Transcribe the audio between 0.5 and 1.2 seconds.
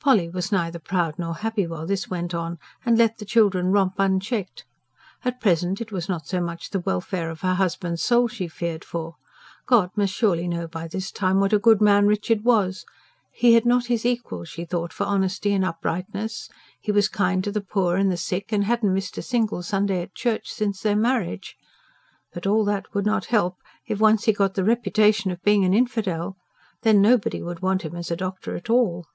neither proud